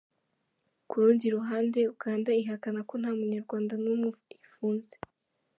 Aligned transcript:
Ku 0.87 0.95
rundi 1.01 1.25
ruhande, 1.35 1.79
Uganda 1.93 2.29
ihakana 2.41 2.79
ko 2.89 2.93
nta 3.01 3.11
Munyarwanda 3.17 3.73
n’umwe 3.83 4.09
ifunze. 4.35 4.95